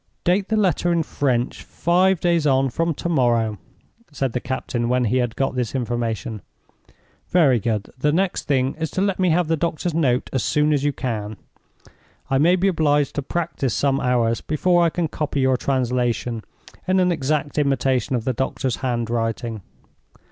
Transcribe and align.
"Date 0.23 0.47
the 0.47 0.57
letter 0.57 0.91
in 0.91 1.03
French 1.03 1.61
five 1.61 2.19
days 2.19 2.47
on 2.47 2.71
from 2.71 2.91
to 2.95 3.07
morrow," 3.07 3.59
said 4.11 4.33
the 4.33 4.39
captain, 4.39 4.89
when 4.89 5.05
he 5.05 5.17
had 5.17 5.35
got 5.35 5.51
his 5.55 5.75
information. 5.75 6.41
"Very 7.29 7.59
good. 7.59 7.91
The 7.99 8.11
next 8.11 8.45
thing 8.47 8.73
is 8.79 8.89
to 8.97 9.01
let 9.03 9.19
me 9.19 9.29
have 9.29 9.47
the 9.47 9.55
doctor's 9.55 9.93
note 9.93 10.27
as 10.33 10.41
soon 10.41 10.73
as 10.73 10.83
you 10.83 10.91
can. 10.91 11.37
I 12.31 12.39
may 12.39 12.55
be 12.55 12.67
obliged 12.67 13.13
to 13.13 13.21
practice 13.21 13.75
some 13.75 13.99
hours 13.99 14.41
before 14.41 14.83
I 14.83 14.89
can 14.89 15.07
copy 15.07 15.41
your 15.41 15.55
translation 15.55 16.43
in 16.87 16.99
an 16.99 17.11
exact 17.11 17.59
imitation 17.59 18.15
of 18.15 18.25
the 18.25 18.33
doctor's 18.33 18.77
handwriting. 18.77 19.61